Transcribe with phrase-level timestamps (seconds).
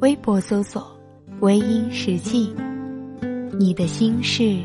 [0.00, 0.90] 微博搜索
[1.40, 2.54] “微音时记”。
[3.58, 4.56] 你的心事，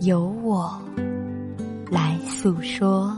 [0.00, 0.72] 由我
[1.90, 3.14] 来诉说。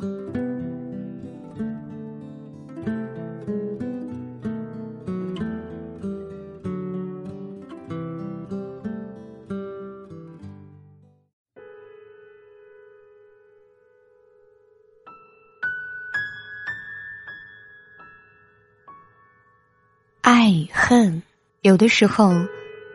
[20.24, 21.22] 爱与恨，
[21.60, 22.32] 有的时候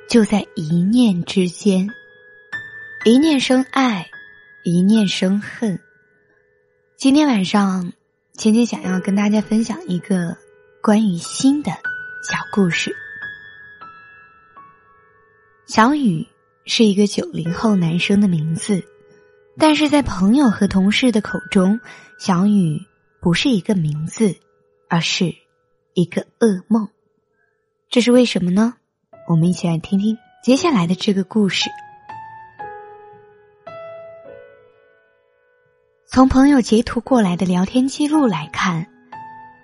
[0.10, 1.88] 就在一念之间。
[3.06, 4.10] 一念生爱，
[4.64, 5.80] 一念生恨。
[6.98, 7.94] 今天晚上，
[8.34, 10.36] 芊芊想要跟大家分享一个
[10.82, 12.96] 关于心的小故事。
[15.68, 16.28] 小雨
[16.66, 18.84] 是一个九零后男生的名字，
[19.56, 21.80] 但是在朋友和同事的口中，
[22.18, 22.82] 小雨
[23.22, 24.36] 不是一个名字，
[24.88, 25.36] 而是
[25.94, 26.90] 一个噩梦。
[27.92, 28.76] 这是为什么呢？
[29.28, 31.72] 我们一起来听听接下来的这个故事。
[36.06, 38.86] 从朋友截图过来的聊天记录来看，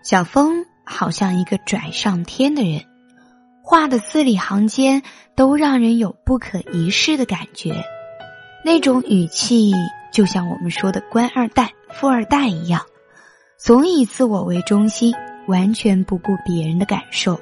[0.03, 2.83] 小峰好像一个拽上天的人，
[3.61, 5.03] 话的字里行间
[5.35, 7.85] 都让人有不可一世的感觉，
[8.63, 9.71] 那种语气
[10.11, 12.81] 就像我们说的官二代、富二代一样，
[13.55, 15.13] 总以自我为中心，
[15.47, 17.39] 完全不顾别人的感受。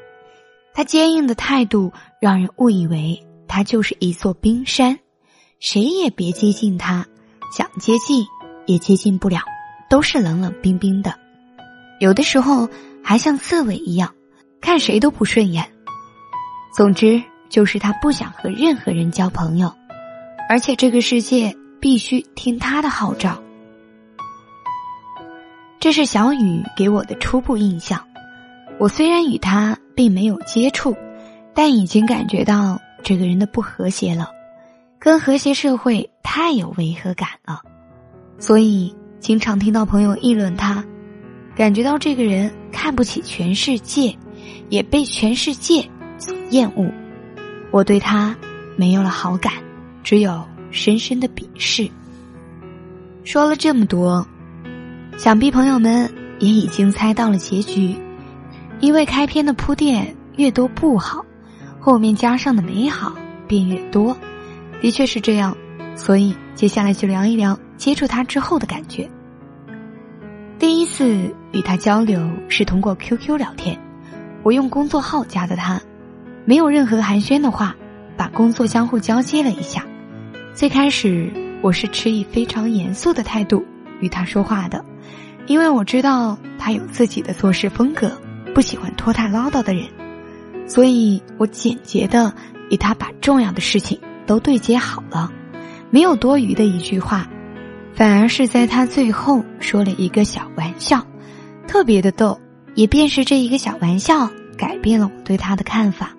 [0.74, 4.98] 他坚硬的态度让人误以为他就是一座冰山，
[5.60, 7.06] 谁也别接近他，
[7.56, 8.26] 想接近
[8.66, 9.42] 也接近不了，
[9.90, 11.14] 都是冷冷冰冰的，
[12.00, 12.68] 有的时候
[13.04, 14.14] 还像刺猬一样，
[14.60, 15.70] 看谁都不顺眼。
[16.76, 19.72] 总之就是他不想和任何人交朋友，
[20.50, 23.40] 而且这个世界必须听他的号召。
[25.80, 28.04] 这是小雨给我的初步印象。
[28.80, 30.96] 我虽然与他并没有接触，
[31.54, 34.30] 但已经感觉到这个人的不和谐了，
[35.00, 37.62] 跟和谐社会太有违和感了，
[38.40, 40.84] 所以经常听到朋友议论他，
[41.56, 44.16] 感觉到这个人看不起全世界，
[44.70, 45.88] 也被全世界
[46.18, 46.92] 所厌恶。
[47.72, 48.36] 我对他
[48.76, 49.54] 没有了好感，
[50.04, 51.90] 只有深深的鄙视。
[53.24, 54.26] 说了这么多，
[55.18, 57.96] 想必朋友们也已经猜到了结局。
[58.84, 61.24] 因为开篇的铺垫越多不好，
[61.80, 63.16] 后面加上的美好
[63.48, 64.18] 便越多，
[64.82, 65.56] 的确是这样。
[65.96, 69.10] 所以接下来就聊一聊接触他之后的感觉。
[70.60, 73.80] 第一次与他交流是通过 QQ 聊天，
[74.44, 75.82] 我用工作号加的他，
[76.44, 77.74] 没有任何寒暄的话，
[78.18, 79.86] 把工作相互交接了一下。
[80.54, 83.64] 最开始我是持以非常严肃的态度
[84.02, 84.84] 与他说话的，
[85.48, 88.12] 因为我知道他有自己的做事风格。
[88.54, 89.88] 不喜欢拖沓唠叨的人，
[90.68, 92.34] 所以我简洁的
[92.70, 95.32] 与他把重要的事情都对接好了，
[95.90, 97.28] 没有多余的一句话，
[97.94, 101.06] 反而是在他最后说了一个小玩笑，
[101.68, 102.40] 特别的逗。
[102.76, 104.28] 也便是这一个小玩笑，
[104.58, 106.12] 改变了我对他的看法。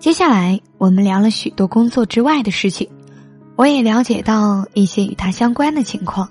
[0.00, 2.88] 接下来我们聊了许多工作之外的事情，
[3.54, 6.28] 我也了解到一些与他相关的情况。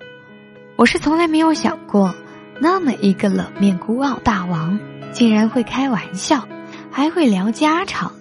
[0.75, 2.13] 我是从来没有想过。
[2.59, 4.79] 那么一个冷面孤傲大王，
[5.11, 6.47] 竟然会开玩笑，
[6.89, 8.11] 还会聊家常，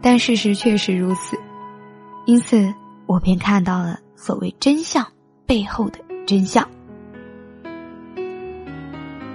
[0.00, 1.36] 但事实确实如此，
[2.24, 2.72] 因此
[3.06, 5.04] 我便看到了所谓真相
[5.44, 6.68] 背后的真相。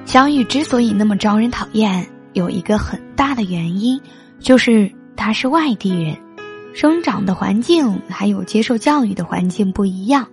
[0.06, 4.02] 小雨之所以那么招人讨厌，有一个很大的原因，
[4.40, 6.18] 就是他是外地人，
[6.74, 10.30] 生长的环境还有接受教育的环境不一样，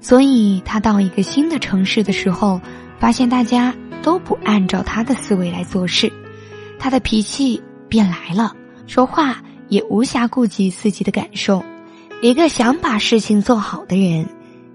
[0.00, 2.60] 所以他到一个新的城市的时候。
[2.98, 6.12] 发现大家都不按照他的思维来做事，
[6.78, 8.54] 他的脾气变来了，
[8.86, 11.64] 说话也无暇顾及自己的感受。
[12.22, 14.26] 一个想把事情做好的人，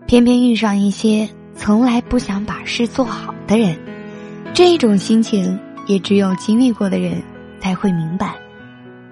[0.08, 3.78] 偏偏遇上一些从来不想把事做好的人，
[4.54, 7.22] 这种心情也只有经历过的人
[7.60, 8.36] 才会明白。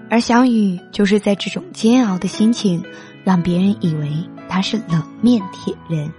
[0.10, 2.84] 而小雨就是在这种煎熬的心情，
[3.24, 4.12] 让别人以为
[4.48, 6.12] 他是冷面铁人。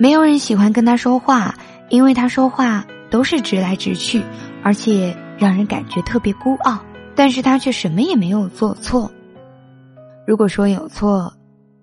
[0.00, 1.54] 没有人喜欢跟他说话，
[1.90, 4.22] 因为他说话都是直来直去，
[4.62, 6.78] 而且让人感觉特别孤傲，
[7.14, 9.12] 但是他却什么也没有做错。
[10.26, 11.30] 如果说有错，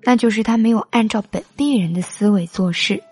[0.01, 3.03] 那就是他没有按照本地人的思维做事。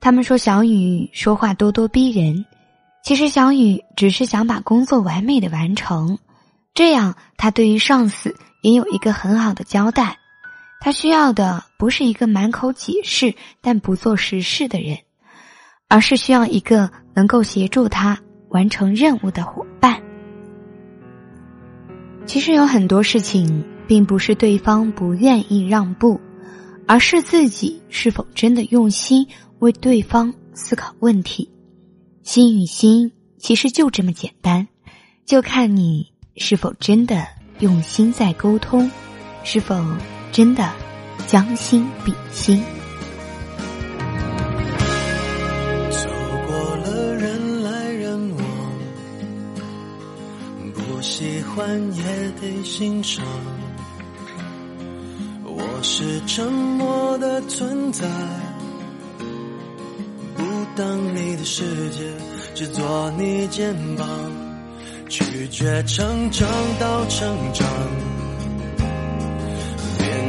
[0.00, 2.46] 他们说小雨说话咄咄逼人，
[3.02, 6.16] 其实小雨只是想把工作完美的完成，
[6.72, 10.19] 这样他对于上司也有一个很好的交代。
[10.80, 14.98] 他需要的不是一个满口解释但不做实事的人，
[15.88, 18.18] 而是需要一个能够协助他
[18.48, 20.02] 完成任务的伙伴。
[22.24, 26.18] 其实有很多事情，并不是对方不愿意让步，
[26.86, 29.26] 而是自己是否真的用心
[29.58, 31.50] 为对方思考问题。
[32.22, 34.66] 心与心其实就这么简单，
[35.26, 37.26] 就看你是否真的
[37.58, 38.90] 用心在沟通，
[39.44, 39.84] 是否。
[40.32, 40.70] 真的
[41.26, 42.62] 将心比心。
[45.90, 46.08] 走
[46.46, 48.44] 过了人来人往，
[50.72, 52.02] 不喜欢也
[52.40, 53.24] 得欣赏。
[55.44, 58.06] 我是沉默的存在，
[60.36, 60.44] 不
[60.76, 62.04] 当你的世界，
[62.54, 64.08] 只做你肩膀，
[65.08, 66.48] 拒绝成长
[66.78, 67.66] 到成长。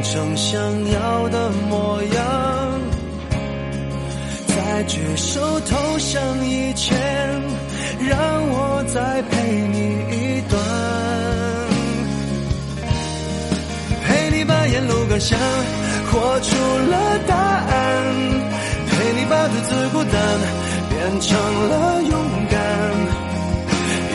[0.02, 0.60] 成想
[0.90, 2.80] 要的模样，
[4.48, 6.98] 在举手投降以前，
[8.00, 8.18] 让
[8.50, 9.78] 我再陪你
[10.10, 10.60] 一段，
[14.04, 15.38] 陪你把沿路感想
[16.10, 16.56] 活出
[16.90, 17.70] 了答案，
[18.90, 20.12] 陪你把独自孤单
[20.90, 21.30] 变成
[21.68, 22.12] 了勇
[22.50, 22.60] 敢，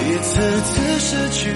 [0.06, 1.56] 一次次失去。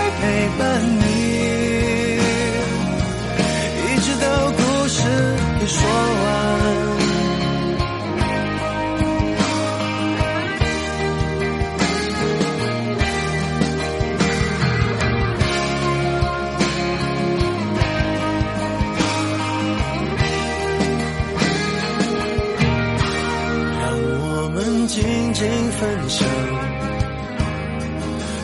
[25.81, 26.27] 分享，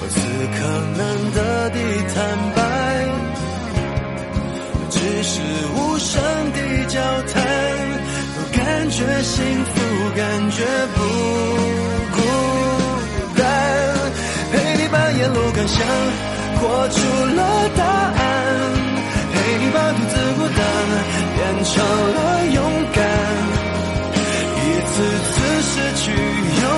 [0.09, 0.17] 此
[0.57, 0.59] 刻
[0.97, 1.01] 难
[1.35, 1.77] 得的
[2.15, 2.17] 坦
[2.55, 2.59] 白，
[4.89, 5.39] 只是
[5.75, 6.19] 无声
[6.51, 6.57] 的
[6.87, 6.99] 交
[7.31, 7.35] 谈，
[8.33, 9.69] 都感觉幸福，
[10.15, 10.97] 感觉不
[12.15, 12.17] 孤
[13.37, 13.39] 单。
[14.51, 15.77] 陪你把沿路感想
[16.59, 16.97] 活出
[17.35, 18.19] 了答案，
[19.31, 20.59] 陪你把独自孤单
[21.35, 21.75] 变成
[22.15, 22.17] 了
[22.47, 22.57] 勇
[22.95, 23.06] 敢。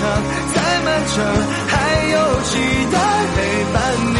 [0.00, 1.14] 再漫长。
[1.68, 1.74] 还
[2.08, 2.58] 有期
[2.92, 2.96] 待
[3.34, 3.36] 陪
[3.72, 3.76] 伴
[4.14, 4.18] 你，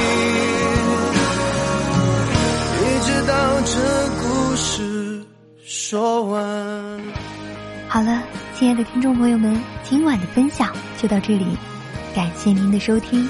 [2.83, 3.75] 一直到这
[4.23, 4.25] 故
[4.57, 5.25] 事
[5.65, 6.37] 说完。
[7.89, 8.23] 好了，
[8.59, 11.47] 亲爱的听众朋友们，今晚的分享就到这里，
[12.15, 13.29] 感谢您的收听。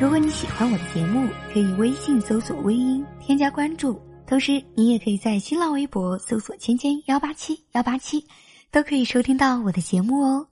[0.00, 8.24] 如果你喜欢我的节目，可以微信搜索“微音”添加关注，同时你也可以在新浪微博搜索“芊芊幺八七幺八七”，
[8.72, 10.46] 都可以收听到我的节目哦。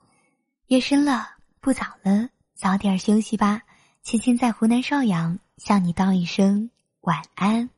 [0.69, 1.27] 夜深了，
[1.61, 2.29] 不早了。
[2.55, 3.63] 早点休息吧，
[4.03, 6.71] 青青在湖南邵阳向你道一声
[7.01, 7.71] 晚安。